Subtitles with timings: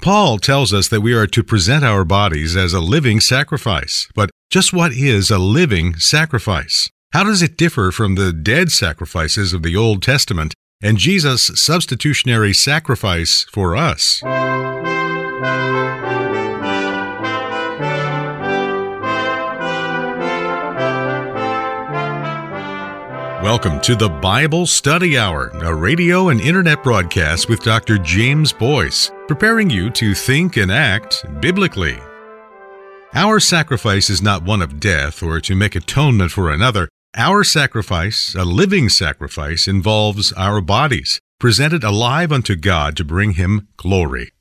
[0.00, 4.08] Paul tells us that we are to present our bodies as a living sacrifice.
[4.14, 6.90] But just what is a living sacrifice?
[7.12, 12.52] How does it differ from the dead sacrifices of the Old Testament and Jesus' substitutionary
[12.52, 14.22] sacrifice for us?
[23.46, 27.96] Welcome to the Bible Study Hour, a radio and internet broadcast with Dr.
[27.96, 31.96] James Boice, preparing you to think and act biblically.
[33.14, 36.88] Our sacrifice is not one of death or to make atonement for another.
[37.14, 43.68] Our sacrifice, a living sacrifice, involves our bodies, presented alive unto God to bring Him
[43.76, 44.32] glory.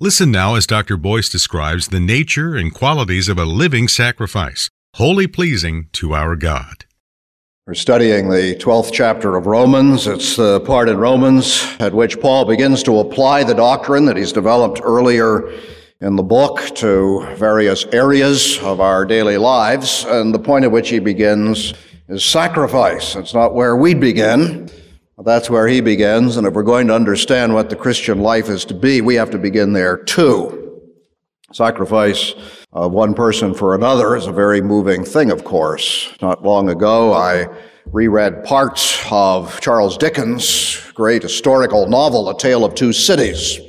[0.00, 0.96] Listen now as Dr.
[0.96, 6.84] Boice describes the nature and qualities of a living sacrifice, wholly pleasing to our God.
[7.66, 10.06] We're studying the 12th chapter of Romans.
[10.06, 14.34] It's the part in Romans at which Paul begins to apply the doctrine that he's
[14.34, 15.50] developed earlier
[16.02, 20.04] in the book to various areas of our daily lives.
[20.06, 21.72] And the point at which he begins
[22.06, 23.16] is sacrifice.
[23.16, 24.68] It's not where we begin.
[25.24, 26.36] That's where he begins.
[26.36, 29.30] And if we're going to understand what the Christian life is to be, we have
[29.30, 30.82] to begin there too.
[31.50, 32.34] Sacrifice
[32.74, 36.12] of one person for another is a very moving thing, of course.
[36.20, 37.46] Not long ago, I
[37.86, 43.60] reread parts of Charles Dickens' great historical novel, A Tale of Two Cities.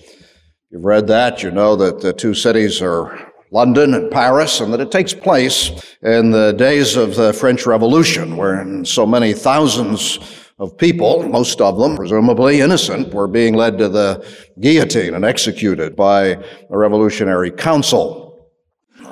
[0.72, 4.82] You've read that, you know that the two cities are London and Paris, and that
[4.82, 5.70] it takes place
[6.02, 10.18] in the days of the French Revolution, wherein so many thousands
[10.58, 14.26] of people, most of them presumably innocent, were being led to the
[14.60, 16.38] guillotine and executed by
[16.70, 18.25] a revolutionary council.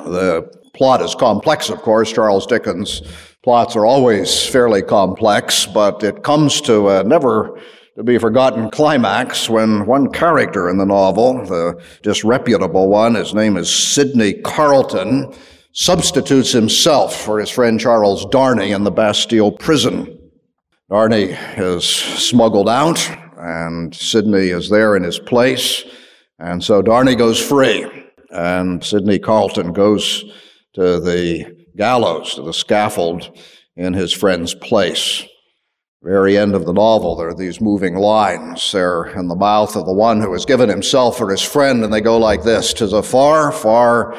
[0.05, 2.11] The plot is complex, of course.
[2.11, 3.01] Charles Dickens'
[3.43, 7.59] plots are always fairly complex, but it comes to a never
[7.95, 13.55] to be forgotten climax when one character in the novel, the disreputable one, his name
[13.55, 15.31] is Sidney Carton,
[15.73, 20.19] substitutes himself for his friend Charles Darnay in the Bastille prison.
[20.89, 22.99] Darnay is smuggled out,
[23.37, 25.83] and Sidney is there in his place,
[26.39, 28.02] and so Darnay goes free
[28.33, 30.25] and Sidney Carton goes
[30.73, 33.37] to the gallows, to the scaffold
[33.75, 35.23] in his friend's place.
[36.01, 38.71] Very end of the novel, there are these moving lines.
[38.71, 41.93] They're in the mouth of the one who has given himself for his friend, and
[41.93, 44.17] they go like this Tis a far, far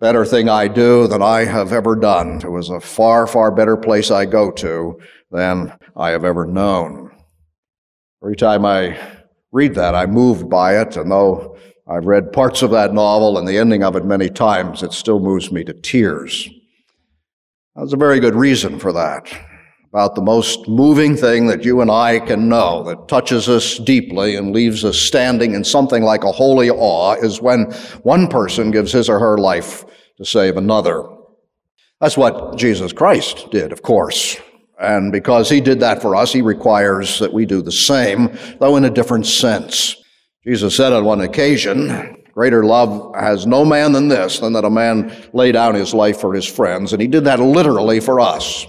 [0.00, 2.40] better thing I do than I have ever done.
[2.42, 4.98] It was a far, far better place I go to
[5.30, 7.10] than I have ever known.
[8.22, 8.98] Every time I
[9.52, 11.58] read that, I'm moved by it, and though
[11.90, 14.82] I've read parts of that novel and the ending of it many times.
[14.82, 16.48] It still moves me to tears.
[17.74, 19.32] There's a very good reason for that.
[19.88, 24.36] About the most moving thing that you and I can know that touches us deeply
[24.36, 27.72] and leaves us standing in something like a holy awe is when
[28.02, 29.86] one person gives his or her life
[30.18, 31.04] to save another.
[32.02, 34.36] That's what Jesus Christ did, of course.
[34.78, 38.76] And because he did that for us, he requires that we do the same, though
[38.76, 39.96] in a different sense.
[40.44, 44.70] Jesus said on one occasion, Greater love has no man than this, than that a
[44.70, 46.92] man lay down his life for his friends.
[46.92, 48.64] And he did that literally for us.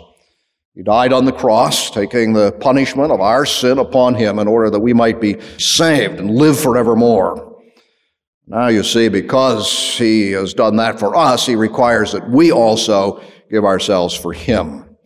[0.74, 4.72] He died on the cross, taking the punishment of our sin upon him in order
[4.72, 7.62] that we might be saved and live forevermore.
[8.48, 13.22] Now you see, because he has done that for us, he requires that we also
[13.52, 14.98] give ourselves for him.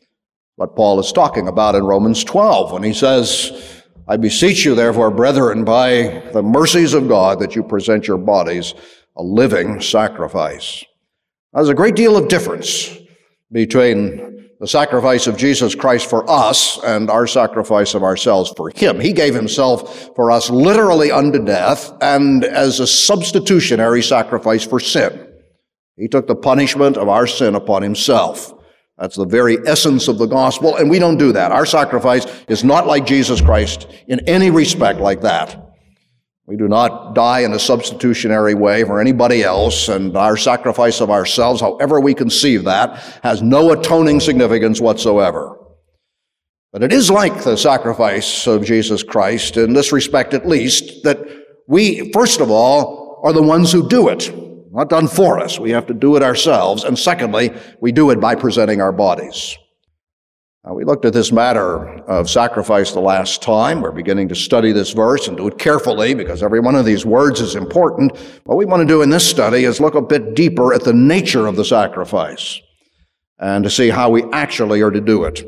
[0.56, 3.73] What Paul is talking about in Romans 12 when he says,
[4.08, 8.74] I beseech you, therefore, brethren, by the mercies of God, that you present your bodies
[9.16, 10.84] a living sacrifice.
[11.54, 12.98] There's a great deal of difference
[13.52, 19.00] between the sacrifice of Jesus Christ for us and our sacrifice of ourselves for Him.
[19.00, 25.28] He gave Himself for us literally unto death and as a substitutionary sacrifice for sin.
[25.96, 28.54] He took the punishment of our sin upon Himself.
[28.98, 31.52] That's the very essence of the gospel, and we don't do that.
[31.52, 35.60] Our sacrifice is not like Jesus Christ in any respect like that.
[36.46, 41.10] We do not die in a substitutionary way for anybody else, and our sacrifice of
[41.10, 45.58] ourselves, however we conceive that, has no atoning significance whatsoever.
[46.72, 51.26] But it is like the sacrifice of Jesus Christ, in this respect at least, that
[51.68, 54.32] we, first of all, are the ones who do it
[54.74, 55.60] not done for us.
[55.60, 56.84] We have to do it ourselves.
[56.84, 59.58] And secondly, we do it by presenting our bodies.
[60.66, 63.82] Now, we looked at this matter of sacrifice the last time.
[63.82, 67.06] We're beginning to study this verse and do it carefully because every one of these
[67.06, 68.18] words is important.
[68.46, 70.94] What we want to do in this study is look a bit deeper at the
[70.94, 72.62] nature of the sacrifice
[73.40, 75.46] and to see how we actually are to do it.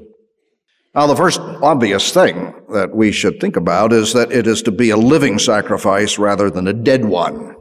[0.94, 4.72] Now, the first obvious thing that we should think about is that it is to
[4.72, 7.56] be a living sacrifice rather than a dead one.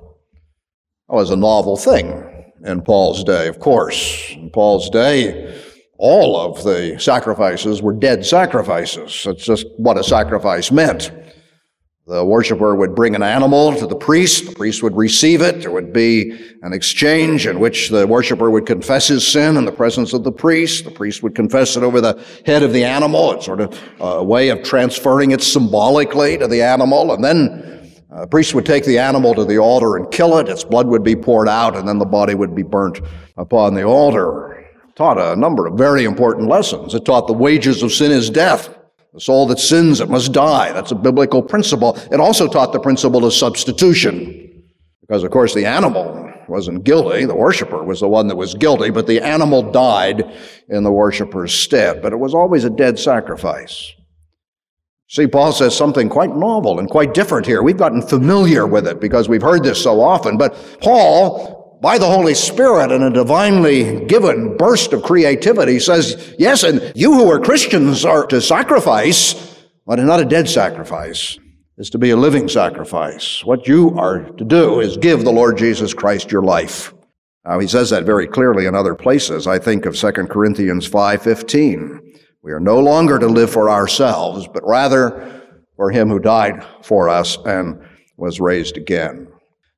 [1.09, 4.31] Was a novel thing in Paul's day, of course.
[4.31, 5.62] In Paul's day,
[5.99, 9.23] all of the sacrifices were dead sacrifices.
[9.25, 11.11] That's just what a sacrifice meant.
[12.06, 14.45] The worshiper would bring an animal to the priest.
[14.45, 15.62] The priest would receive it.
[15.62, 19.73] There would be an exchange in which the worshiper would confess his sin in the
[19.73, 20.85] presence of the priest.
[20.85, 23.33] The priest would confess it over the head of the animal.
[23.33, 27.11] It's sort of a way of transferring it symbolically to the animal.
[27.15, 27.84] And then
[28.14, 30.49] uh, the priest would take the animal to the altar and kill it.
[30.49, 33.00] Its blood would be poured out and then the body would be burnt
[33.37, 34.52] upon the altar.
[34.52, 36.94] It taught a number of very important lessons.
[36.94, 38.72] It taught the wages of sin is death.
[39.14, 40.72] The soul that sins, it must die.
[40.72, 41.96] That's a biblical principle.
[42.11, 44.62] It also taught the principle of substitution.
[45.00, 47.25] Because, of course, the animal wasn't guilty.
[47.25, 50.25] The worshiper was the one that was guilty, but the animal died
[50.69, 52.02] in the worshiper's stead.
[52.02, 53.93] But it was always a dead sacrifice.
[55.14, 57.62] See, Paul says something quite novel and quite different here.
[57.62, 60.37] We've gotten familiar with it because we've heard this so often.
[60.37, 66.64] But Paul by the Holy Spirit in a divinely given burst of creativity says, yes,
[66.64, 69.56] and you who are Christians are to sacrifice,
[69.87, 71.38] but not a dead sacrifice.
[71.78, 73.44] Is to be a living sacrifice.
[73.44, 76.93] What you are to do is give the Lord Jesus Christ your life.
[77.44, 79.46] Now, he says that very clearly in other places.
[79.46, 82.00] I think of 2 Corinthians 5.15.
[82.44, 85.43] We are no longer to live for ourselves, but rather
[85.76, 87.81] for him who died for us and
[88.19, 89.29] was raised again.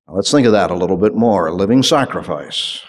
[0.08, 1.46] Now, let's think of that a little bit more.
[1.46, 2.82] A living sacrifice.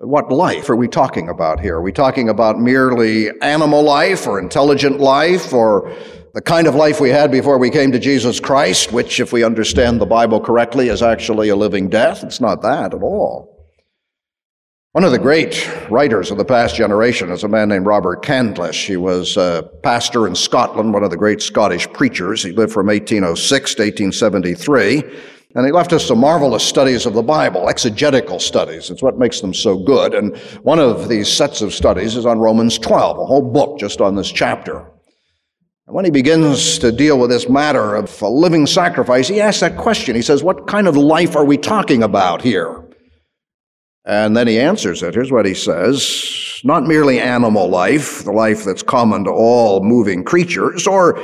[0.00, 1.76] But what life are we talking about here?
[1.76, 5.94] Are we talking about merely animal life or intelligent life or
[6.32, 9.44] the kind of life we had before we came to Jesus Christ, which, if we
[9.44, 12.24] understand the Bible correctly, is actually a living death?
[12.24, 13.51] It's not that at all.
[14.92, 18.86] One of the great writers of the past generation is a man named Robert Candlish.
[18.86, 22.42] He was a pastor in Scotland, one of the great Scottish preachers.
[22.42, 25.02] He lived from 1806 to 1873.
[25.54, 28.90] And he left us some marvelous studies of the Bible, exegetical studies.
[28.90, 30.12] It's what makes them so good.
[30.12, 34.02] And one of these sets of studies is on Romans 12, a whole book just
[34.02, 34.80] on this chapter.
[35.86, 39.60] And when he begins to deal with this matter of a living sacrifice, he asks
[39.60, 40.14] that question.
[40.14, 42.81] He says, What kind of life are we talking about here?
[44.04, 45.14] And then he answers it.
[45.14, 50.24] Here's what he says Not merely animal life, the life that's common to all moving
[50.24, 51.22] creatures, or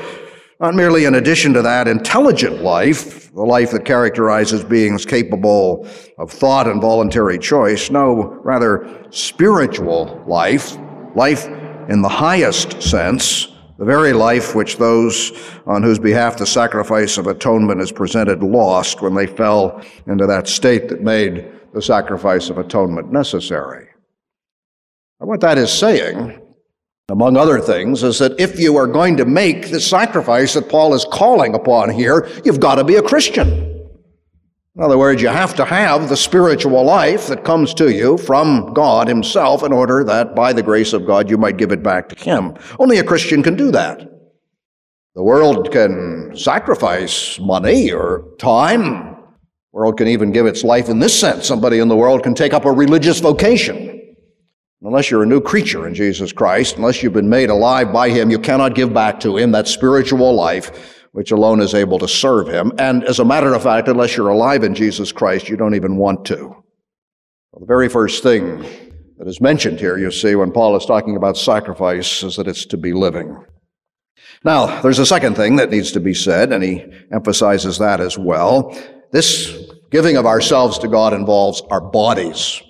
[0.61, 5.89] not merely in addition to that, intelligent life, the life that characterizes beings capable
[6.19, 7.91] of thought and voluntary choice.
[7.91, 10.77] No, rather spiritual life,
[11.15, 11.47] life
[11.89, 13.49] in the highest sense,
[13.79, 15.33] the very life which those
[15.67, 20.49] on whose behalf the sacrifice of atonement is presented lost when they fell into that
[20.49, 21.49] state that made
[21.79, 23.89] the sacrifice of atonement necessary.
[25.21, 26.41] And what that is saying
[27.11, 30.93] among other things, is that if you are going to make the sacrifice that Paul
[30.93, 33.49] is calling upon here, you've got to be a Christian.
[34.77, 38.75] In other words, you have to have the spiritual life that comes to you from
[38.75, 42.11] God Himself in order that by the grace of God you might give it back
[42.11, 42.55] to Him.
[42.79, 44.01] Only a Christian can do that.
[45.15, 49.17] The world can sacrifice money or time.
[49.79, 51.47] World can even give its life in this sense.
[51.47, 54.17] Somebody in the world can take up a religious vocation.
[54.83, 58.29] Unless you're a new creature in Jesus Christ, unless you've been made alive by Him,
[58.29, 62.49] you cannot give back to Him that spiritual life which alone is able to serve
[62.49, 62.73] Him.
[62.77, 65.97] And as a matter of fact, unless you're alive in Jesus Christ, you don't even
[65.97, 66.39] want to.
[66.39, 68.65] Well, the very first thing
[69.19, 72.67] that is mentioned here, you see, when Paul is talking about sacrifice, is that it's
[72.67, 73.44] to be living.
[74.43, 78.19] Now, there's a second thing that needs to be said, and he emphasizes that as
[78.19, 78.77] well.
[79.10, 79.56] This
[79.91, 82.62] giving of ourselves to God involves our bodies.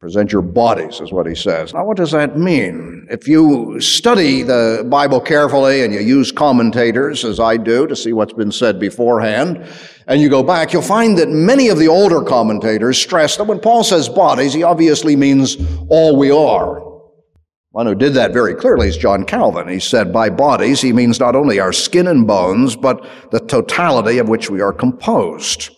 [0.00, 1.72] Present your bodies, is what he says.
[1.72, 3.06] Now, what does that mean?
[3.08, 8.12] If you study the Bible carefully and you use commentators, as I do, to see
[8.12, 9.64] what's been said beforehand,
[10.08, 13.60] and you go back, you'll find that many of the older commentators stress that when
[13.60, 15.56] Paul says bodies, he obviously means
[15.88, 16.91] all we are.
[17.72, 19.66] One who did that very clearly is John Calvin.
[19.66, 24.18] He said, by bodies, he means not only our skin and bones, but the totality
[24.18, 25.70] of which we are composed.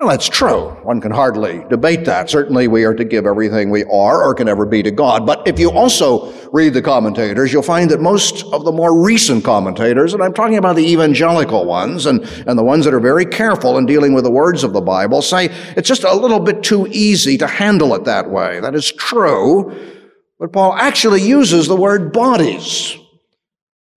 [0.00, 0.70] Well, that's true.
[0.82, 2.28] One can hardly debate that.
[2.28, 5.24] Certainly, we are to give everything we are or can ever be to God.
[5.24, 9.44] But if you also read the commentators, you'll find that most of the more recent
[9.44, 13.24] commentators, and I'm talking about the evangelical ones and, and the ones that are very
[13.24, 16.64] careful in dealing with the words of the Bible, say it's just a little bit
[16.64, 18.58] too easy to handle it that way.
[18.60, 19.95] That is true.
[20.38, 22.96] But Paul actually uses the word bodies.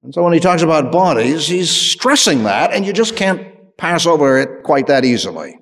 [0.03, 4.05] And so when he talks about bodies, he's stressing that, and you just can't pass
[4.05, 5.60] over it quite that easily.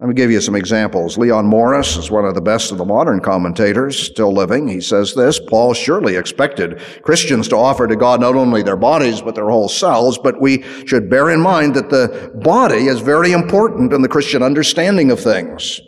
[0.00, 1.16] Let me give you some examples.
[1.16, 4.66] Leon Morris is one of the best of the modern commentators, still living.
[4.66, 9.22] He says this Paul surely expected Christians to offer to God not only their bodies,
[9.22, 13.30] but their whole selves, but we should bear in mind that the body is very
[13.30, 15.80] important in the Christian understanding of things.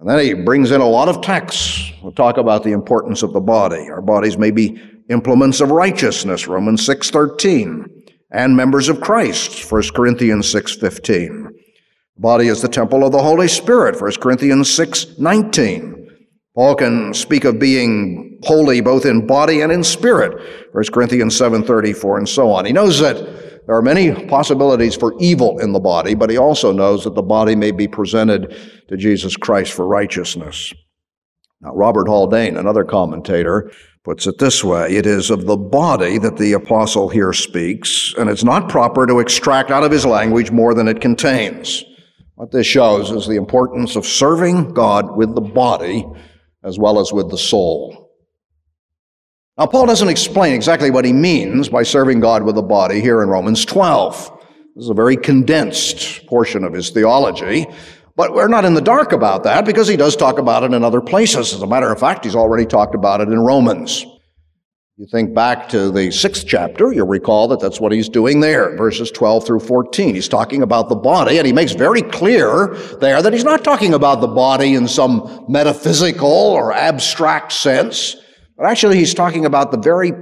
[0.00, 1.92] And then he brings in a lot of texts.
[2.02, 3.88] We'll talk about the importance of the body.
[3.90, 7.84] Our bodies may be implements of righteousness, Romans 6:13,
[8.30, 11.48] and members of Christ, 1 Corinthians 6:15.
[12.16, 16.06] Body is the temple of the Holy Spirit, 1 Corinthians 6:19.
[16.54, 20.40] Paul can speak of being holy both in body and in spirit,
[20.72, 22.64] 1 Corinthians 7:34 and so on.
[22.64, 23.16] He knows that
[23.68, 27.20] there are many possibilities for evil in the body, but he also knows that the
[27.20, 28.56] body may be presented
[28.88, 30.72] to Jesus Christ for righteousness.
[31.60, 33.70] Now, Robert Haldane, another commentator,
[34.04, 38.30] puts it this way It is of the body that the apostle here speaks, and
[38.30, 41.84] it's not proper to extract out of his language more than it contains.
[42.36, 46.06] What this shows is the importance of serving God with the body
[46.64, 48.07] as well as with the soul.
[49.58, 53.24] Now, Paul doesn't explain exactly what he means by serving God with the body here
[53.24, 54.30] in Romans 12.
[54.76, 57.66] This is a very condensed portion of his theology,
[58.14, 60.84] but we're not in the dark about that because he does talk about it in
[60.84, 61.52] other places.
[61.52, 64.06] As a matter of fact, he's already talked about it in Romans.
[64.96, 68.76] You think back to the sixth chapter, you'll recall that that's what he's doing there,
[68.76, 70.14] verses 12 through 14.
[70.14, 73.94] He's talking about the body, and he makes very clear there that he's not talking
[73.94, 78.14] about the body in some metaphysical or abstract sense.
[78.58, 80.12] But actually, he's talking about the very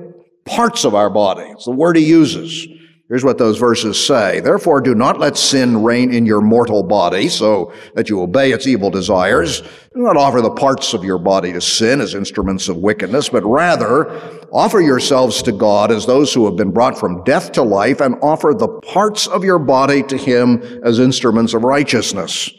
[0.45, 1.45] parts of our body.
[1.51, 2.69] It's the word he uses.
[3.09, 4.41] Here's what those verses say.
[4.41, 8.67] Therefore, do not let sin reign in your mortal body so that you obey its
[8.67, 9.61] evil desires.
[9.61, 13.45] Do not offer the parts of your body to sin as instruments of wickedness, but
[13.45, 14.11] rather
[14.53, 18.17] offer yourselves to God as those who have been brought from death to life and
[18.23, 22.51] offer the parts of your body to Him as instruments of righteousness.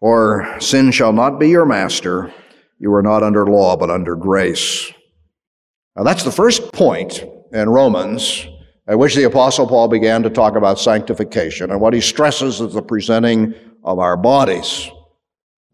[0.00, 2.34] For sin shall not be your master.
[2.78, 4.92] You are not under law, but under grace.
[5.96, 8.46] Now, that's the first point in Romans
[8.86, 11.70] at which the Apostle Paul began to talk about sanctification.
[11.70, 14.90] And what he stresses is the presenting of our bodies.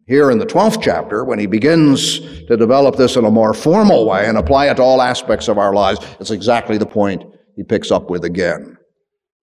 [0.07, 4.07] Here in the 12th chapter, when he begins to develop this in a more formal
[4.07, 7.25] way and apply it to all aspects of our lives, it's exactly the point
[7.57, 8.77] he picks up with again.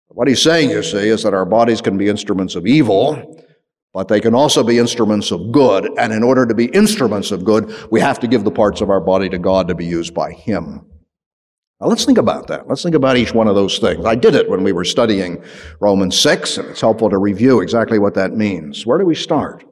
[0.07, 3.45] What he's saying, you see, is that our bodies can be instruments of evil,
[3.93, 5.89] but they can also be instruments of good.
[5.98, 8.89] And in order to be instruments of good, we have to give the parts of
[8.89, 10.86] our body to God to be used by Him.
[11.81, 12.67] Now let's think about that.
[12.67, 14.05] Let's think about each one of those things.
[14.05, 15.43] I did it when we were studying
[15.79, 18.86] Romans 6, and it's helpful to review exactly what that means.
[18.86, 19.63] Where do we start?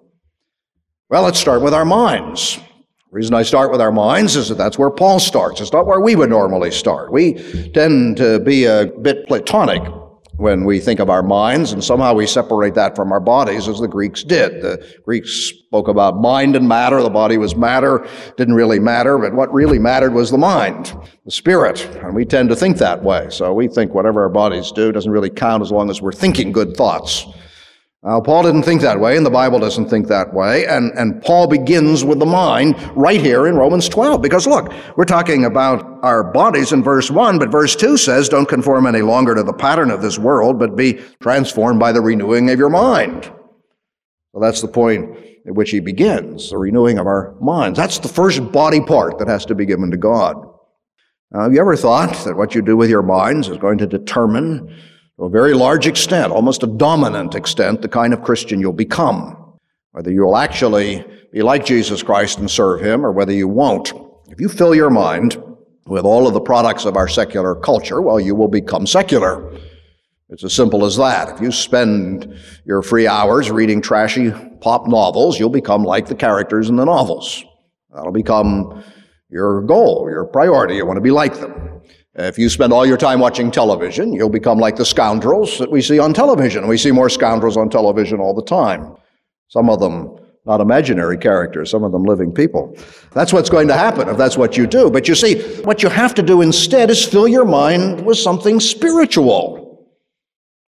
[1.09, 2.59] Well, let's start with our minds.
[3.09, 5.61] The reason I start with our minds is that that's where Paul starts.
[5.61, 7.11] It's not where we would normally start.
[7.11, 7.33] We
[7.73, 9.81] tend to be a bit Platonic
[10.37, 13.79] when we think of our minds, and somehow we separate that from our bodies as
[13.79, 14.61] the Greeks did.
[14.61, 17.01] The Greeks spoke about mind and matter.
[17.01, 21.31] The body was matter, didn't really matter, but what really mattered was the mind, the
[21.31, 21.85] spirit.
[22.03, 23.27] And we tend to think that way.
[23.31, 26.51] So we think whatever our bodies do doesn't really count as long as we're thinking
[26.51, 27.25] good thoughts.
[28.03, 30.67] Now, Paul didn't think that way, and the Bible doesn't think that way.
[30.67, 34.21] And, and Paul begins with the mind right here in Romans 12.
[34.21, 38.47] Because look, we're talking about our bodies in verse 1, but verse 2 says, Don't
[38.47, 42.51] conform any longer to the pattern of this world, but be transformed by the renewing
[42.51, 43.31] of your mind.
[44.31, 47.77] Well, that's the point at which he begins, the renewing of our minds.
[47.77, 50.35] That's the first body part that has to be given to God.
[51.31, 53.87] Now, have you ever thought that what you do with your minds is going to
[53.87, 54.77] determine
[55.17, 59.35] to a very large extent, almost a dominant extent, the kind of Christian you'll become.
[59.91, 63.93] Whether you'll actually be like Jesus Christ and serve Him or whether you won't.
[64.29, 65.41] If you fill your mind
[65.87, 69.57] with all of the products of our secular culture, well, you will become secular.
[70.29, 71.29] It's as simple as that.
[71.35, 74.31] If you spend your free hours reading trashy
[74.61, 77.43] pop novels, you'll become like the characters in the novels.
[77.93, 78.83] That'll become
[79.29, 80.75] your goal, your priority.
[80.75, 81.81] You want to be like them.
[82.17, 85.81] If you spend all your time watching television, you'll become like the scoundrels that we
[85.81, 86.67] see on television.
[86.67, 88.95] We see more scoundrels on television all the time.
[89.49, 92.75] Some of them not imaginary characters, some of them living people.
[93.11, 94.89] That's what's going to happen if that's what you do.
[94.89, 98.61] But you see, what you have to do instead is fill your mind with something
[98.61, 99.85] spiritual.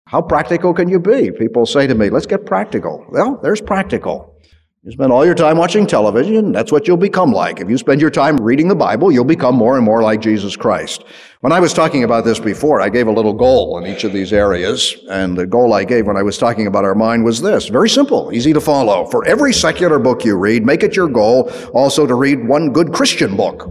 [0.06, 1.30] How practical can you be?
[1.30, 3.06] People say to me, let's get practical.
[3.10, 4.36] Well, there's practical.
[4.82, 7.60] You spend all your time watching television, that's what you'll become like.
[7.60, 10.56] If you spend your time reading the Bible, you'll become more and more like Jesus
[10.56, 11.04] Christ.
[11.42, 14.14] When I was talking about this before, I gave a little goal in each of
[14.14, 17.42] these areas, and the goal I gave when I was talking about our mind was
[17.42, 19.04] this very simple, easy to follow.
[19.04, 22.94] For every secular book you read, make it your goal also to read one good
[22.94, 23.70] Christian book,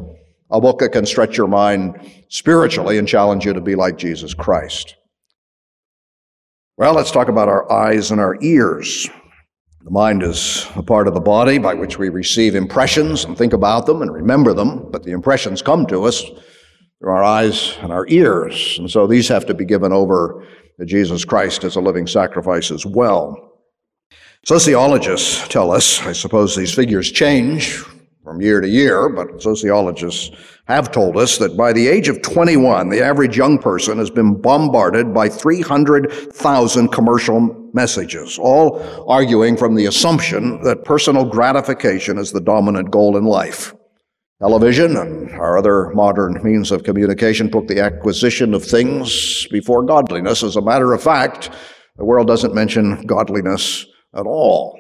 [0.52, 4.36] a book that can stretch your mind spiritually and challenge you to be like Jesus
[4.36, 4.96] Christ.
[6.78, 9.10] Well, let's talk about our eyes and our ears.
[9.84, 13.54] The mind is a part of the body by which we receive impressions and think
[13.54, 16.22] about them and remember them, but the impressions come to us
[17.00, 18.78] through our eyes and our ears.
[18.78, 20.46] And so these have to be given over
[20.80, 23.62] to Jesus Christ as a living sacrifice as well.
[24.46, 27.78] Sociologists tell us, I suppose these figures change
[28.24, 30.32] from year to year, but sociologists
[30.76, 34.40] have told us that by the age of 21, the average young person has been
[34.40, 42.42] bombarded by 300,000 commercial messages, all arguing from the assumption that personal gratification is the
[42.42, 43.74] dominant goal in life.
[44.42, 50.44] Television and our other modern means of communication put the acquisition of things before godliness.
[50.44, 51.50] As a matter of fact,
[51.98, 53.86] the world doesn't mention godliness
[54.16, 54.80] at all.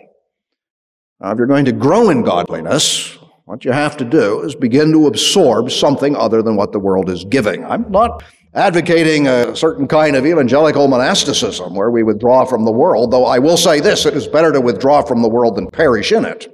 [1.19, 3.18] Now, if you're going to grow in godliness,
[3.49, 7.09] what you have to do is begin to absorb something other than what the world
[7.09, 7.65] is giving.
[7.65, 13.09] I'm not advocating a certain kind of evangelical monasticism where we withdraw from the world,
[13.09, 16.11] though I will say this it is better to withdraw from the world than perish
[16.11, 16.47] in it.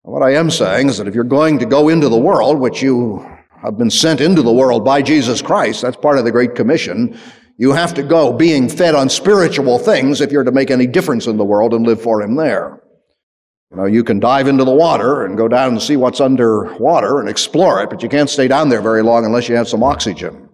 [0.00, 2.80] What I am saying is that if you're going to go into the world, which
[2.80, 3.18] you
[3.60, 7.18] have been sent into the world by Jesus Christ, that's part of the Great Commission,
[7.58, 11.26] you have to go being fed on spiritual things if you're to make any difference
[11.26, 12.80] in the world and live for Him there.
[13.70, 16.74] You know, you can dive into the water and go down and see what's under
[16.76, 19.68] water and explore it, but you can't stay down there very long unless you have
[19.68, 20.48] some oxygen.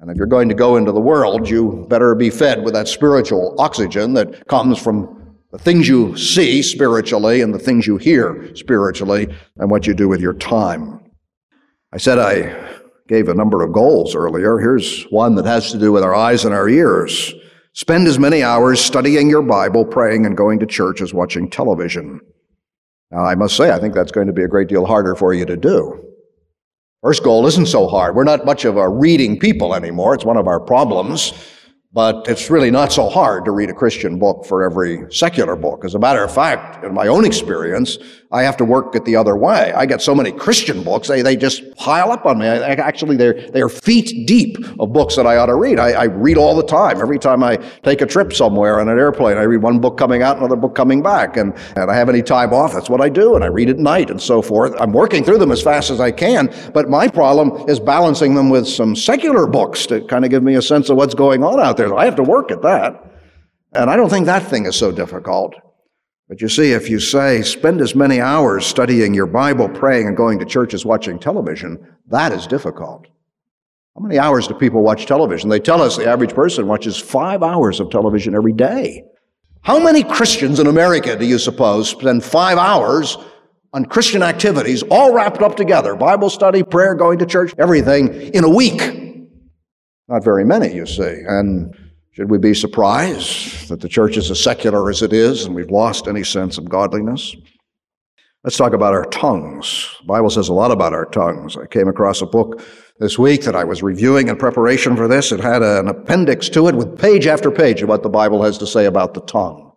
[0.00, 2.88] And if you're going to go into the world, you better be fed with that
[2.88, 8.54] spiritual oxygen that comes from the things you see spiritually and the things you hear
[8.54, 11.00] spiritually and what you do with your time.
[11.92, 14.58] I said I gave a number of goals earlier.
[14.58, 17.32] Here's one that has to do with our eyes and our ears.
[17.72, 22.20] Spend as many hours studying your Bible, praying, and going to church as watching television.
[23.10, 25.32] Now, I must say, I think that's going to be a great deal harder for
[25.32, 26.04] you to do.
[27.02, 28.16] First goal isn't so hard.
[28.16, 30.14] We're not much of a reading people anymore.
[30.14, 31.32] It's one of our problems.
[31.90, 35.86] But it's really not so hard to read a Christian book for every secular book.
[35.86, 37.96] As a matter of fact, in my own experience,
[38.30, 39.72] I have to work it the other way.
[39.72, 42.46] I get so many Christian books, they, they just pile up on me.
[42.46, 45.78] I, actually, they're, they're feet deep of books that I ought to read.
[45.78, 47.00] I, I read all the time.
[47.00, 50.22] Every time I take a trip somewhere on an airplane, I read one book coming
[50.22, 51.38] out, another book coming back.
[51.38, 53.34] And, and I have any time off, that's what I do.
[53.34, 54.74] And I read at night and so forth.
[54.78, 56.54] I'm working through them as fast as I can.
[56.74, 60.56] But my problem is balancing them with some secular books to kind of give me
[60.56, 61.96] a sense of what's going on out there.
[61.96, 63.02] I have to work at that.
[63.72, 65.54] And I don't think that thing is so difficult.
[66.28, 70.16] But you see, if you say, spend as many hours studying your Bible, praying, and
[70.16, 73.06] going to church as watching television, that is difficult.
[73.96, 75.48] How many hours do people watch television?
[75.48, 79.04] They tell us the average person watches five hours of television every day.
[79.62, 83.16] How many Christians in America do you suppose spend five hours
[83.72, 88.44] on Christian activities, all wrapped up together Bible study, prayer, going to church, everything in
[88.44, 89.07] a week?
[90.08, 91.22] Not very many, you see.
[91.26, 91.76] And
[92.12, 95.70] should we be surprised that the church is as secular as it is and we've
[95.70, 97.36] lost any sense of godliness?
[98.42, 99.94] Let's talk about our tongues.
[100.00, 101.56] The Bible says a lot about our tongues.
[101.56, 102.62] I came across a book
[102.98, 105.30] this week that I was reviewing in preparation for this.
[105.30, 108.56] It had an appendix to it with page after page of what the Bible has
[108.58, 109.72] to say about the tongue.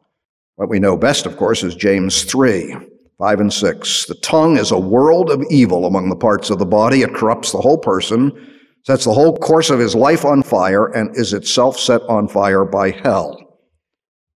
[0.56, 2.78] What we know best, of course, is James 3,
[3.18, 4.06] 5 and 6.
[4.06, 7.02] The tongue is a world of evil among the parts of the body.
[7.02, 8.32] It corrupts the whole person
[8.84, 12.66] sets the whole course of his life on fire, and is itself set on fire
[12.66, 13.60] by hell.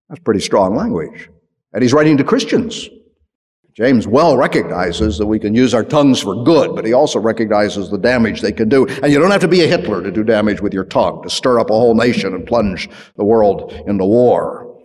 [0.10, 1.30] That's pretty strong language.
[1.74, 2.90] And he's writing to Christians.
[3.76, 7.90] James well recognizes that we can use our tongues for good, but he also recognizes
[7.90, 8.88] the damage they can do.
[8.88, 11.30] And you don't have to be a Hitler to do damage with your tongue, to
[11.30, 14.80] stir up a whole nation and plunge the world into war.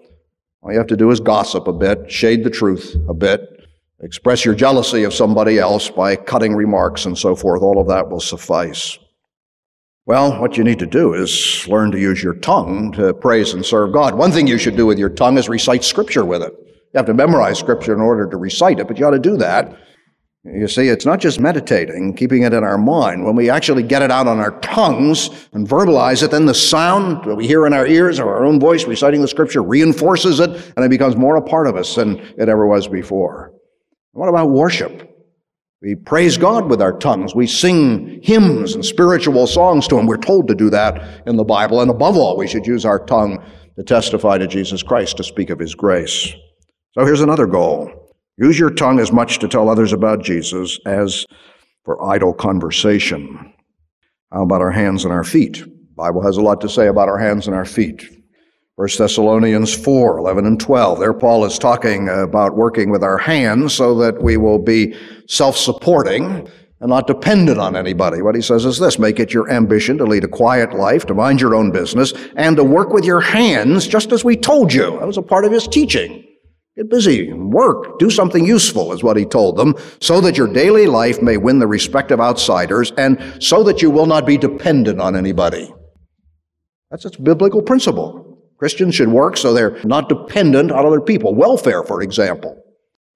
[0.62, 3.40] All you have to do is gossip a bit, shade the truth a bit,
[4.02, 7.62] express your jealousy of somebody else by cutting remarks and so forth.
[7.62, 8.98] All of that will suffice.
[10.10, 13.64] Well, what you need to do is learn to use your tongue to praise and
[13.64, 14.16] serve God.
[14.16, 16.52] One thing you should do with your tongue is recite Scripture with it.
[16.58, 19.36] You have to memorize Scripture in order to recite it, but you ought to do
[19.36, 19.78] that.
[20.42, 23.24] You see, it's not just meditating, keeping it in our mind.
[23.24, 27.24] When we actually get it out on our tongues and verbalize it, then the sound
[27.26, 30.50] that we hear in our ears or our own voice reciting the Scripture reinforces it,
[30.74, 33.52] and it becomes more a part of us than it ever was before.
[34.10, 35.09] What about worship?
[35.82, 37.34] We praise God with our tongues.
[37.34, 40.06] We sing hymns and spiritual songs to Him.
[40.06, 41.80] We're told to do that in the Bible.
[41.80, 43.42] And above all, we should use our tongue
[43.76, 46.34] to testify to Jesus Christ, to speak of His grace.
[46.92, 47.90] So here's another goal
[48.36, 51.24] use your tongue as much to tell others about Jesus as
[51.84, 53.54] for idle conversation.
[54.32, 55.60] How about our hands and our feet?
[55.60, 58.04] The Bible has a lot to say about our hands and our feet.
[58.80, 61.00] 1 Thessalonians 4, 11 and 12.
[61.00, 64.96] There Paul is talking about working with our hands so that we will be
[65.28, 66.48] self-supporting
[66.80, 68.22] and not dependent on anybody.
[68.22, 71.14] What he says is this, make it your ambition to lead a quiet life, to
[71.14, 74.98] mind your own business, and to work with your hands just as we told you.
[74.98, 76.24] That was a part of his teaching.
[76.74, 80.86] Get busy, work, do something useful is what he told them, so that your daily
[80.86, 85.02] life may win the respect of outsiders and so that you will not be dependent
[85.02, 85.70] on anybody.
[86.90, 88.29] That's its biblical principle.
[88.60, 91.34] Christians should work so they're not dependent on other people.
[91.34, 92.59] Welfare, for example.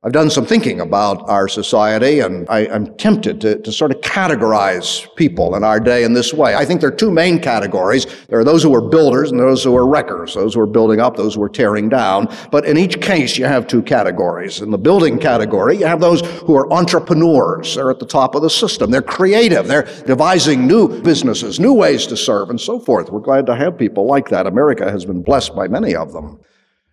[0.06, 4.02] I've done some thinking about our society, and I, am tempted to, to sort of
[4.02, 6.54] categorize people in our day in this way.
[6.54, 8.04] I think there are two main categories.
[8.28, 11.00] There are those who are builders and those who are wreckers, those who are building
[11.00, 12.28] up, those who are tearing down.
[12.50, 14.60] But in each case, you have two categories.
[14.60, 17.74] In the building category, you have those who are entrepreneurs.
[17.74, 18.90] They're at the top of the system.
[18.90, 19.66] They're creative.
[19.66, 23.08] They're devising new businesses, new ways to serve, and so forth.
[23.08, 24.46] We're glad to have people like that.
[24.46, 26.40] America has been blessed by many of them.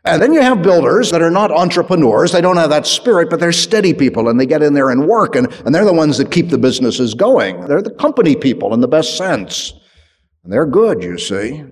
[0.04, 2.32] And then you have builders that are not entrepreneurs.
[2.32, 5.08] They don't have that spirit, but they're steady people and they get in there and
[5.08, 7.62] work and, and they're the ones that keep the businesses going.
[7.68, 9.74] They're the company people in the best sense.
[10.44, 11.64] And they're good, you see.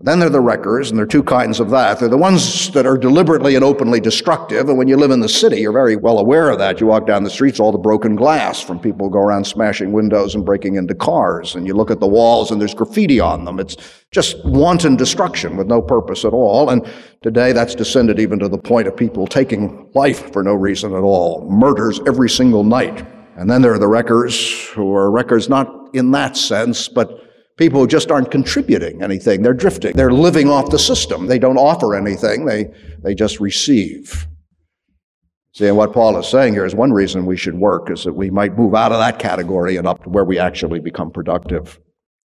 [0.00, 1.98] Then there are the wreckers, and there are two kinds of that.
[1.98, 5.28] They're the ones that are deliberately and openly destructive, and when you live in the
[5.28, 6.80] city, you're very well aware of that.
[6.80, 9.90] You walk down the streets, all the broken glass from people who go around smashing
[9.90, 13.44] windows and breaking into cars, and you look at the walls and there's graffiti on
[13.44, 13.58] them.
[13.58, 13.76] It's
[14.12, 16.88] just wanton destruction with no purpose at all, and
[17.24, 21.02] today that's descended even to the point of people taking life for no reason at
[21.02, 21.50] all.
[21.50, 23.04] Murders every single night.
[23.36, 27.24] And then there are the wreckers, who are wreckers not in that sense, but
[27.58, 29.42] People who just aren't contributing anything.
[29.42, 29.92] They're drifting.
[29.92, 31.26] They're living off the system.
[31.26, 32.46] They don't offer anything.
[32.46, 34.28] They, they just receive.
[35.52, 38.12] See, and what Paul is saying here is one reason we should work is that
[38.12, 41.80] we might move out of that category and up to where we actually become productive.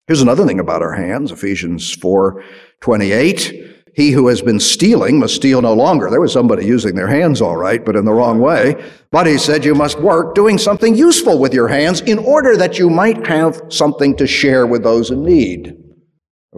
[0.06, 2.44] Here's another thing about our hands, Ephesians 4,
[2.80, 3.73] 28.
[3.94, 6.10] He who has been stealing must steal no longer.
[6.10, 8.82] There was somebody using their hands all right, but in the wrong way.
[9.12, 12.78] But he said you must work doing something useful with your hands in order that
[12.78, 15.76] you might have something to share with those in need.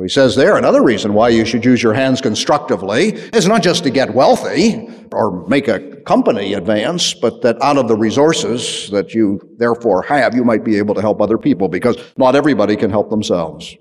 [0.01, 3.83] He says there another reason why you should use your hands constructively is not just
[3.85, 9.15] to get wealthy or make a company advance, but that out of the resources that
[9.15, 12.91] you therefore have, you might be able to help other people because not everybody can
[12.91, 13.75] help themselves.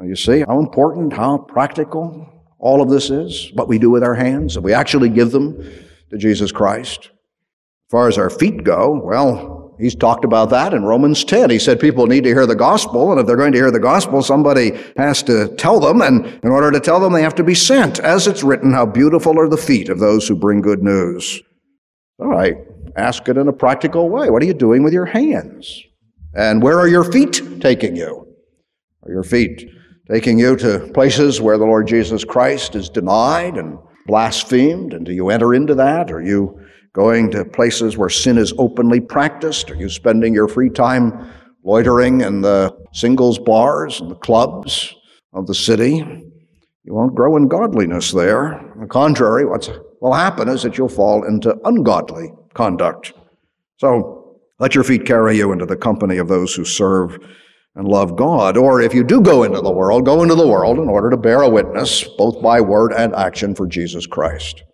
[0.00, 4.14] You see how important, how practical, all of this is, what we do with our
[4.14, 5.62] hands, and we actually give them
[6.10, 7.10] to Jesus Christ.
[7.10, 11.50] As far as our feet go, well, he's talked about that in Romans 10.
[11.50, 13.78] He said people need to hear the gospel, and if they're going to hear the
[13.78, 17.44] gospel, somebody has to tell them, and in order to tell them, they have to
[17.44, 17.98] be sent.
[18.00, 21.42] As it's written, how beautiful are the feet of those who bring good news.
[22.18, 22.56] All right,
[22.96, 24.30] ask it in a practical way.
[24.30, 25.82] What are you doing with your hands?
[26.34, 28.26] And where are your feet taking you?
[29.04, 29.70] Are your feet
[30.10, 34.92] taking you to places where the Lord Jesus Christ is denied and blasphemed.
[34.92, 36.12] And do you enter into that?
[36.12, 36.60] Are you
[36.92, 39.70] going to places where sin is openly practiced?
[39.70, 41.28] Are you spending your free time
[41.64, 44.94] loitering in the singles bars and the clubs
[45.32, 45.96] of the city?
[46.84, 48.54] You won't grow in godliness there.
[48.54, 49.68] On the contrary, what
[50.00, 53.12] will happen is that you'll fall into ungodly conduct.
[53.78, 57.18] So let your feet carry you into the company of those who serve
[57.76, 58.56] and love God.
[58.56, 61.16] Or if you do go into the world, go into the world in order to
[61.16, 64.64] bear a witness, both by word and action, for Jesus Christ.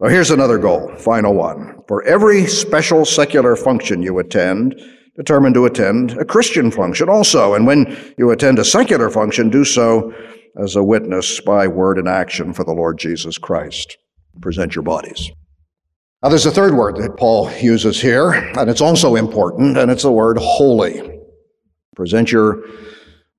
[0.00, 1.82] So here's another goal, final one.
[1.88, 4.80] For every special secular function you attend,
[5.16, 7.54] determine to attend a Christian function also.
[7.54, 10.14] And when you attend a secular function, do so
[10.56, 13.98] as a witness by word and action for the Lord Jesus Christ.
[14.40, 15.32] Present your bodies.
[16.22, 20.02] Now, there's a third word that Paul uses here, and it's also important, and it's
[20.02, 21.17] the word holy.
[21.98, 22.62] Present your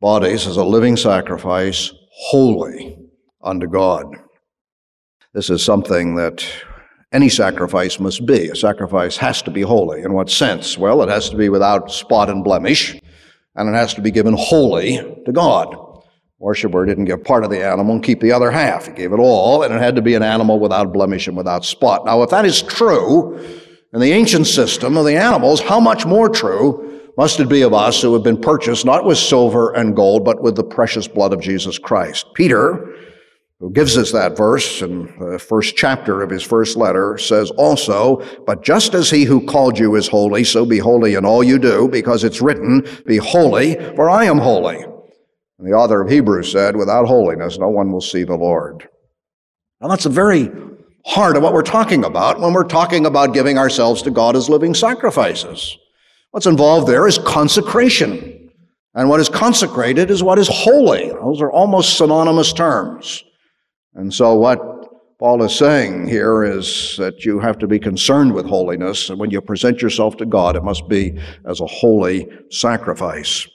[0.02, 3.00] bodies as a living sacrifice, holy
[3.42, 4.14] unto God.
[5.34, 6.46] This is something that
[7.14, 8.50] any sacrifice must be.
[8.50, 10.02] A sacrifice has to be holy.
[10.02, 10.78] In what sense?
[10.78, 13.00] Well, it has to be without spot and blemish,
[13.56, 15.74] and it has to be given wholly to God.
[16.40, 18.88] Worshipper didn't give part of the animal and keep the other half.
[18.88, 21.64] He gave it all, and it had to be an animal without blemish and without
[21.64, 22.04] spot.
[22.04, 23.38] Now, if that is true
[23.94, 26.89] in the ancient system of the animals, how much more true
[27.20, 30.42] must it be of us who have been purchased not with silver and gold, but
[30.42, 32.28] with the precious blood of Jesus Christ.
[32.34, 32.96] Peter,
[33.60, 38.24] who gives us that verse in the first chapter of his first letter, says also,
[38.46, 41.60] But just as he who called you is holy, so be holy in all you
[41.60, 44.78] do, because it's written, Be holy, for I am holy.
[44.78, 48.88] And the author of Hebrews said, Without holiness, no one will see the Lord.
[49.82, 50.50] Now that's the very
[51.06, 54.48] heart of what we're talking about when we're talking about giving ourselves to God as
[54.48, 55.78] living sacrifices.
[56.32, 58.52] What's involved there is consecration.
[58.96, 61.10] And what is consecrated is what is holy.
[61.10, 63.24] Those are almost synonymous terms.
[63.96, 64.60] And so what
[65.20, 69.32] Paul is saying here is that you have to be concerned with holiness, and when
[69.32, 73.46] you present yourself to God, it must be as a holy sacrifice.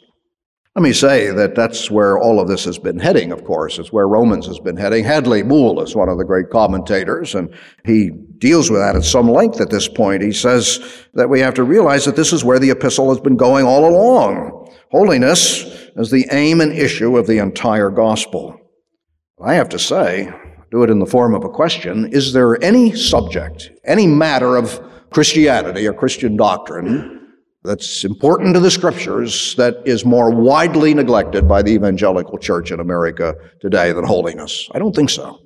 [0.77, 3.79] Let me say that that's where all of this has been heading, of course.
[3.79, 5.05] It's where Romans has been heading.
[5.05, 9.31] Handley Moule is one of the great commentators, and he deals with that at some
[9.31, 10.21] length at this point.
[10.21, 13.37] He says that we have to realize that this is where the epistle has been
[13.37, 14.69] going all along.
[14.91, 15.63] Holiness
[15.95, 18.61] is the aim and issue of the entire gospel.
[19.41, 20.29] I have to say,
[20.73, 24.81] do it in the form of a question Is there any subject, any matter of
[25.11, 27.24] Christianity or Christian doctrine
[27.65, 32.79] that's important to the scriptures that is more widely neglected by the evangelical church in
[32.79, 34.69] America today than holiness?
[34.73, 35.41] I don't think so.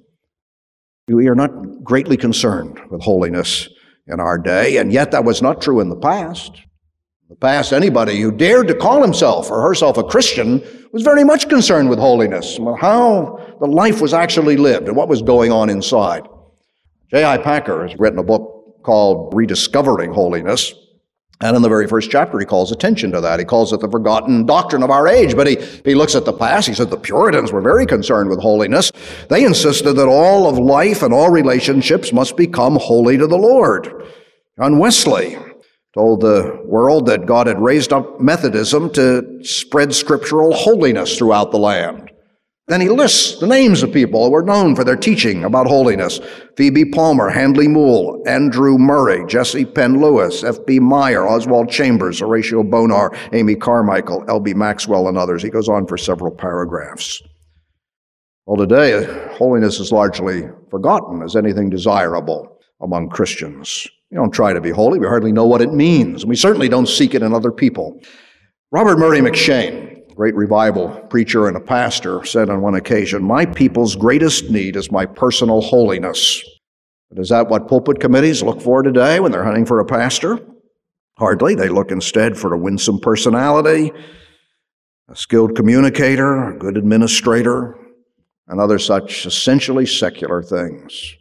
[1.06, 3.68] We are not greatly concerned with holiness
[4.08, 6.56] in our day, and yet that was not true in the past.
[6.56, 11.24] In the past, anybody who dared to call himself or herself a Christian was very
[11.24, 15.70] much concerned with holiness, how the life was actually lived and what was going on
[15.70, 16.26] inside.
[17.10, 17.38] J.I.
[17.38, 20.74] Packer has written a book called Rediscovering Holiness.
[21.40, 23.38] And in the very first chapter, he calls attention to that.
[23.38, 25.36] He calls it the forgotten doctrine of our age.
[25.36, 26.66] But he, he looks at the past.
[26.66, 28.90] He said the Puritans were very concerned with holiness.
[29.28, 33.88] They insisted that all of life and all relationships must become holy to the Lord.
[34.58, 35.38] John Wesley
[35.94, 41.58] told the world that God had raised up Methodism to spread scriptural holiness throughout the
[41.58, 42.07] land.
[42.68, 46.20] Then he lists the names of people who were known for their teaching about holiness.
[46.54, 50.78] Phoebe Palmer, Handley Moule, Andrew Murray, Jessie Penn Lewis, F.B.
[50.80, 54.52] Meyer, Oswald Chambers, Horatio Bonar, Amy Carmichael, L.E.
[54.52, 55.42] Maxwell, and others.
[55.42, 57.22] He goes on for several paragraphs.
[58.44, 63.86] Well, today, holiness is largely forgotten as anything desirable among Christians.
[64.10, 64.98] We don't try to be holy.
[64.98, 66.22] We hardly know what it means.
[66.22, 67.98] And we certainly don't seek it in other people.
[68.70, 73.94] Robert Murray M'Cheyne, great revival preacher and a pastor, said on one occasion, My people's
[73.94, 76.42] greatest need is my personal holiness.
[77.08, 80.40] But is that what pulpit committees look for today when they're hunting for a pastor?
[81.18, 81.54] Hardly.
[81.54, 83.92] They look instead for a winsome personality,
[85.08, 87.78] a skilled communicator, a good administrator,
[88.48, 91.14] and other such essentially secular things.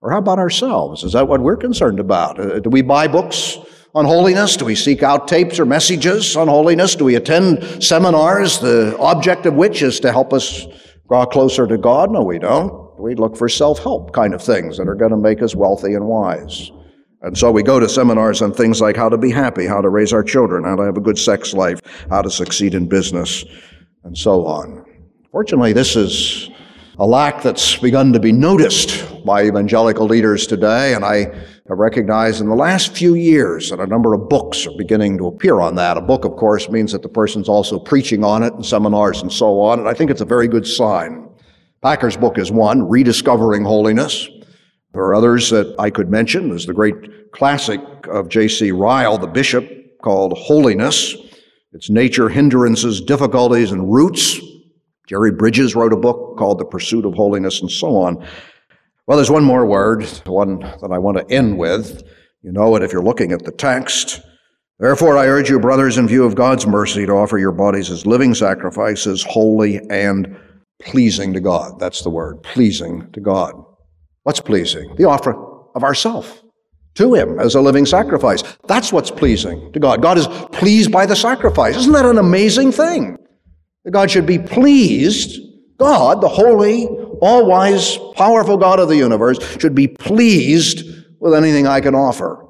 [0.00, 1.04] Or how about ourselves?
[1.04, 2.40] Is that what we're concerned about?
[2.40, 3.58] Uh, do we buy books
[3.96, 4.58] on holiness?
[4.58, 6.94] Do we seek out tapes or messages on holiness?
[6.94, 10.66] Do we attend seminars, the object of which is to help us
[11.08, 12.10] draw closer to God?
[12.10, 13.00] No, we don't.
[13.00, 15.94] We look for self help kind of things that are going to make us wealthy
[15.94, 16.70] and wise.
[17.22, 19.88] And so we go to seminars on things like how to be happy, how to
[19.88, 21.80] raise our children, how to have a good sex life,
[22.10, 23.46] how to succeed in business,
[24.04, 24.84] and so on.
[25.32, 26.50] Fortunately, this is
[26.98, 31.24] a lack that's begun to be noticed by evangelical leaders today, and I
[31.68, 35.26] have recognized in the last few years that a number of books are beginning to
[35.26, 35.98] appear on that.
[35.98, 39.30] A book, of course, means that the person's also preaching on it in seminars and
[39.30, 41.28] so on, and I think it's a very good sign.
[41.82, 44.28] Packer's book is one, Rediscovering Holiness.
[44.94, 46.48] There are others that I could mention.
[46.48, 48.72] There's the great classic of J.C.
[48.72, 49.70] Ryle, the bishop,
[50.02, 51.14] called Holiness.
[51.74, 54.40] Its nature, hindrances, difficulties, and roots.
[55.06, 58.26] Jerry Bridges wrote a book called The Pursuit of Holiness and so on.
[59.06, 62.02] Well, there's one more word, one that I want to end with.
[62.42, 64.20] You know it if you're looking at the text.
[64.78, 68.04] Therefore, I urge you, brothers, in view of God's mercy, to offer your bodies as
[68.04, 70.36] living sacrifices, holy and
[70.82, 71.78] pleasing to God.
[71.78, 73.54] That's the word, pleasing to God.
[74.24, 74.94] What's pleasing?
[74.96, 75.34] The offer
[75.74, 76.42] of ourself
[76.94, 78.42] to Him as a living sacrifice.
[78.66, 80.02] That's what's pleasing to God.
[80.02, 81.76] God is pleased by the sacrifice.
[81.76, 83.16] Isn't that an amazing thing?
[83.86, 85.40] That God should be pleased,
[85.78, 90.84] God, the holy, all wise, powerful God of the universe, should be pleased
[91.20, 92.44] with anything I can offer.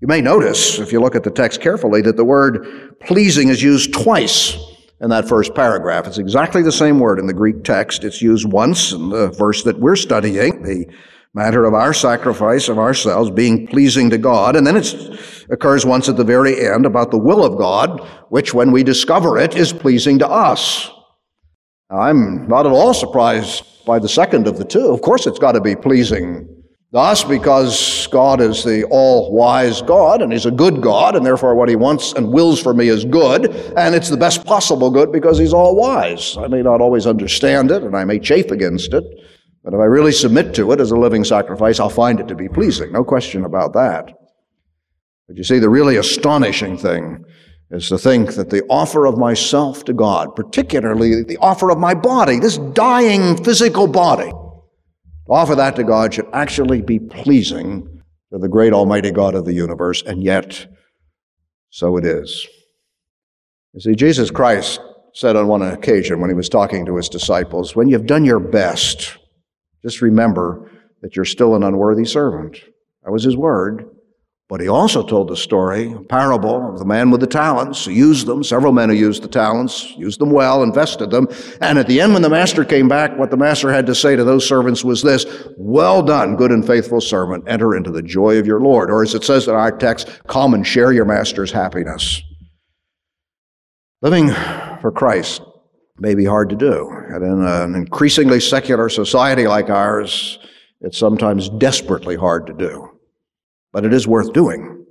[0.00, 3.62] You may notice, if you look at the text carefully, that the word pleasing is
[3.62, 4.58] used twice
[5.00, 6.08] in that first paragraph.
[6.08, 8.02] It's exactly the same word in the Greek text.
[8.02, 10.86] It's used once in the verse that we're studying, the
[11.34, 14.56] matter of our sacrifice of ourselves being pleasing to God.
[14.56, 14.82] And then it
[15.50, 19.38] occurs once at the very end about the will of God, which when we discover
[19.38, 20.90] it is pleasing to us.
[21.90, 24.92] I'm not at all surprised by the second of the two.
[24.92, 26.48] Of course, it's got to be pleasing
[26.92, 31.26] to us because God is the all wise God and He's a good God, and
[31.26, 34.90] therefore what He wants and wills for me is good, and it's the best possible
[34.90, 36.36] good because He's all wise.
[36.36, 39.04] I may not always understand it, and I may chafe against it.
[39.62, 42.34] But if I really submit to it as a living sacrifice, I'll find it to
[42.34, 42.92] be pleasing.
[42.92, 44.12] No question about that.
[45.34, 47.24] But you see, the really astonishing thing
[47.72, 51.92] is to think that the offer of myself to God, particularly the offer of my
[51.92, 58.00] body, this dying physical body, to offer that to God should actually be pleasing
[58.32, 60.68] to the great Almighty God of the universe, and yet
[61.70, 62.46] so it is.
[63.72, 64.78] You see, Jesus Christ
[65.14, 68.38] said on one occasion when he was talking to his disciples, When you've done your
[68.38, 69.18] best,
[69.82, 70.70] just remember
[71.02, 72.60] that you're still an unworthy servant.
[73.02, 73.93] That was his word.
[74.46, 77.92] But he also told the story, a parable of the man with the talents who
[77.92, 81.28] used them, several men who used the talents, used them well, invested them.
[81.62, 84.16] And at the end, when the master came back, what the master had to say
[84.16, 85.24] to those servants was this
[85.56, 87.44] Well done, good and faithful servant.
[87.48, 88.90] Enter into the joy of your Lord.
[88.90, 92.20] Or as it says in our text, come and share your master's happiness.
[94.02, 94.28] Living
[94.82, 95.40] for Christ
[95.98, 96.90] may be hard to do.
[97.08, 100.38] And in an increasingly secular society like ours,
[100.82, 102.93] it's sometimes desperately hard to do.
[103.74, 104.86] But it is worth doing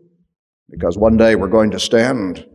[0.70, 2.46] because one day we're going to stand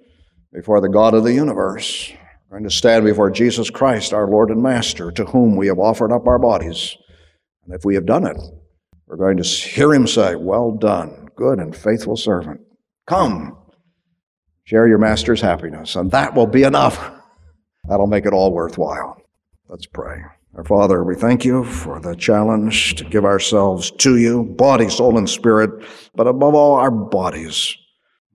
[0.53, 2.13] before the God of the universe.
[2.49, 5.79] We're going to stand before Jesus Christ, our Lord and Master, to whom we have
[5.79, 6.95] offered up our bodies.
[7.65, 8.37] And if we have done it,
[9.07, 12.61] we're going to hear him say, Well done, good and faithful servant.
[13.07, 13.57] Come,
[14.65, 17.11] share your master's happiness, and that will be enough.
[17.89, 19.17] That'll make it all worthwhile.
[19.67, 20.25] Let's pray.
[20.55, 25.19] Our Father, we thank you for the challenge to give ourselves to you, body, soul,
[25.19, 25.71] and spirit,
[26.15, 27.77] but above all, our bodies.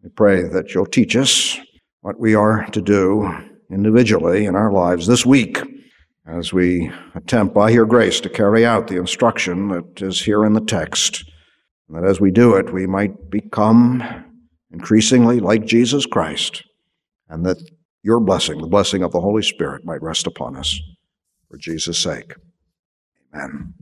[0.03, 1.59] We pray that you'll teach us
[2.01, 3.29] what we are to do
[3.71, 5.59] individually in our lives this week
[6.27, 10.53] as we attempt by your grace to carry out the instruction that is here in
[10.53, 11.25] the text.
[11.89, 14.03] And that as we do it, we might become
[14.71, 16.63] increasingly like Jesus Christ,
[17.27, 17.57] and that
[18.03, 20.79] your blessing, the blessing of the Holy Spirit, might rest upon us
[21.53, 22.33] for Jesus' sake.
[23.31, 23.75] Amen.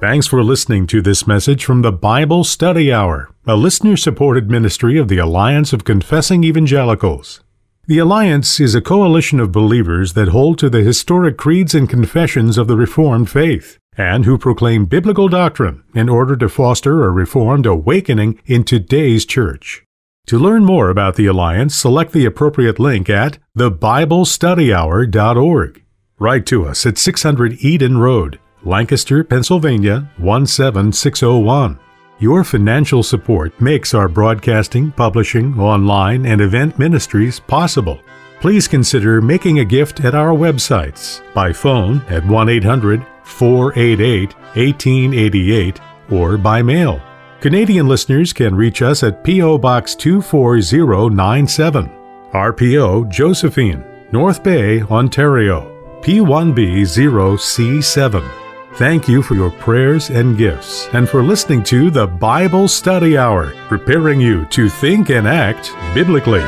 [0.00, 4.98] Thanks for listening to this message from the Bible Study Hour, a listener supported ministry
[4.98, 7.44] of the Alliance of Confessing Evangelicals.
[7.86, 12.58] The Alliance is a coalition of believers that hold to the historic creeds and confessions
[12.58, 17.66] of the Reformed faith and who proclaim biblical doctrine in order to foster a Reformed
[17.66, 19.84] awakening in today's church.
[20.26, 25.82] To learn more about the Alliance, select the appropriate link at thebiblestudyhour.org.
[26.18, 31.80] Write to us at 600 Eden Road, Lancaster, Pennsylvania 17601.
[32.20, 37.98] Your financial support makes our broadcasting, publishing, online, and event ministries possible.
[38.40, 45.80] Please consider making a gift at our websites by phone at 1 800 488 1888
[46.10, 47.00] or by mail.
[47.40, 49.56] Canadian listeners can reach us at P.O.
[49.58, 51.90] Box 24097,
[52.32, 58.30] RPO Josephine, North Bay, Ontario, P1B0C7.
[58.74, 63.54] Thank you for your prayers and gifts, and for listening to the Bible Study Hour,
[63.68, 66.44] preparing you to think and act biblically.